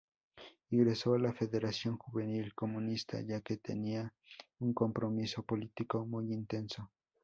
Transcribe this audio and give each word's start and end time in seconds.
Ingresó 0.71 1.13
a 1.13 1.19
la 1.19 1.31
Federación 1.31 1.95
Juvenil 1.95 2.55
Comunista 2.55 3.21
ya 3.21 3.39
que 3.41 3.57
tenía 3.57 4.11
un 4.57 4.73
compromiso 4.73 5.43
político 5.43 6.07
muy 6.07 6.33
intenso. 6.33 6.89